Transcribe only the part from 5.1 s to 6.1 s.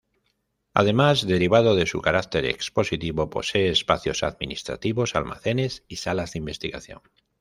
almacenes y